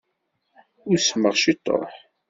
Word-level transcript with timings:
Usmeɣ 0.91 1.33
ciṭuḥ. 1.41 1.93